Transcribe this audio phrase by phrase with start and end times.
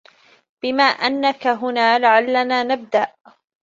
[0.63, 3.13] بما أنك هنا، لعلنا نبدأ.